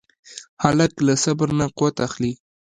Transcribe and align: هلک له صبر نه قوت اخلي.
هلک 0.63 0.91
له 1.07 1.13
صبر 1.23 1.47
نه 1.59 1.65
قوت 1.77 1.95
اخلي. 2.07 2.33